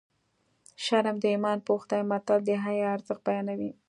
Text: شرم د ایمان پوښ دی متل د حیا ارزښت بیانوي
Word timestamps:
شرم 0.83 1.15
د 1.21 1.25
ایمان 1.33 1.57
پوښ 1.67 1.81
دی 1.91 2.01
متل 2.09 2.39
د 2.45 2.49
حیا 2.63 2.87
ارزښت 2.95 3.21
بیانوي 3.27 3.71